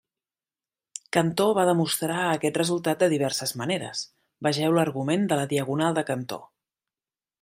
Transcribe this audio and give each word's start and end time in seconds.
Cantor 1.17 1.51
va 1.57 1.65
demostrar 1.69 2.23
aquest 2.29 2.57
resultat 2.61 3.03
de 3.03 3.09
diverses 3.13 3.53
maneres; 3.61 4.01
vegeu 4.49 4.79
l'argument 4.79 5.29
de 5.33 5.39
la 5.43 5.49
diagonal 5.53 6.01
de 6.01 6.07
Cantor. 6.13 6.43